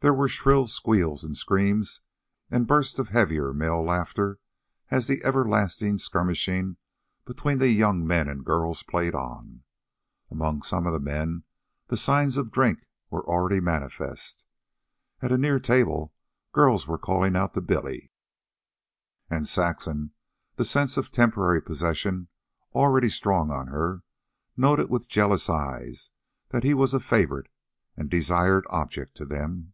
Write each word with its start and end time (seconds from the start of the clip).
There 0.00 0.12
were 0.12 0.28
shrill 0.28 0.66
squeals 0.66 1.24
and 1.24 1.34
screams 1.34 2.02
and 2.50 2.66
bursts 2.66 2.98
of 2.98 3.08
heavier 3.08 3.54
male 3.54 3.82
laughter 3.82 4.38
as 4.90 5.06
the 5.06 5.24
everlasting 5.24 5.96
skirmishing 5.96 6.76
between 7.24 7.56
the 7.56 7.70
young 7.70 8.06
men 8.06 8.28
and 8.28 8.44
girls 8.44 8.82
played 8.82 9.14
on. 9.14 9.62
Among 10.30 10.60
some 10.60 10.86
of 10.86 10.92
the 10.92 11.00
men 11.00 11.44
the 11.86 11.96
signs 11.96 12.36
of 12.36 12.50
drink 12.52 12.84
were 13.08 13.24
already 13.26 13.60
manifest. 13.60 14.44
At 15.22 15.32
a 15.32 15.38
near 15.38 15.58
table 15.58 16.12
girls 16.52 16.86
were 16.86 16.98
calling 16.98 17.34
out 17.34 17.54
to 17.54 17.62
Billy. 17.62 18.12
And 19.30 19.48
Saxon, 19.48 20.10
the 20.56 20.66
sense 20.66 20.98
of 20.98 21.12
temporary 21.12 21.62
possession 21.62 22.28
already 22.74 23.08
strong 23.08 23.50
on 23.50 23.68
her, 23.68 24.02
noted 24.54 24.90
with 24.90 25.08
jealous 25.08 25.48
eyes 25.48 26.10
that 26.50 26.62
he 26.62 26.74
was 26.74 26.92
a 26.92 27.00
favorite 27.00 27.48
and 27.96 28.10
desired 28.10 28.66
object 28.68 29.16
to 29.16 29.24
them. 29.24 29.70